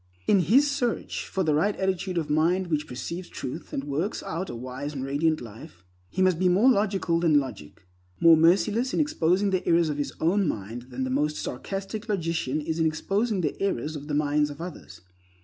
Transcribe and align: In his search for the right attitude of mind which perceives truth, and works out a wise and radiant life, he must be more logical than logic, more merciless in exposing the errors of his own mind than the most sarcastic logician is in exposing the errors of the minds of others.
In 0.25 0.39
his 0.39 0.65
search 0.65 1.27
for 1.27 1.43
the 1.43 1.53
right 1.53 1.75
attitude 1.75 2.17
of 2.17 2.27
mind 2.27 2.71
which 2.71 2.87
perceives 2.87 3.29
truth, 3.29 3.71
and 3.71 3.83
works 3.83 4.23
out 4.23 4.49
a 4.49 4.55
wise 4.55 4.95
and 4.95 5.03
radiant 5.05 5.41
life, 5.41 5.85
he 6.09 6.23
must 6.23 6.39
be 6.39 6.49
more 6.49 6.71
logical 6.71 7.19
than 7.19 7.39
logic, 7.39 7.85
more 8.19 8.35
merciless 8.35 8.95
in 8.95 8.99
exposing 8.99 9.51
the 9.51 9.63
errors 9.67 9.89
of 9.89 9.99
his 9.99 10.13
own 10.19 10.47
mind 10.47 10.87
than 10.89 11.03
the 11.03 11.11
most 11.11 11.37
sarcastic 11.37 12.09
logician 12.09 12.59
is 12.61 12.79
in 12.79 12.87
exposing 12.87 13.41
the 13.41 13.61
errors 13.61 13.95
of 13.95 14.07
the 14.07 14.15
minds 14.15 14.49
of 14.49 14.59
others. 14.59 15.01